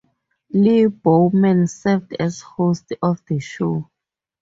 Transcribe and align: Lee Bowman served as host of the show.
Lee 0.51 0.87
Bowman 0.87 1.67
served 1.67 2.15
as 2.19 2.41
host 2.41 2.91
of 3.03 3.23
the 3.27 3.37
show. 3.39 3.87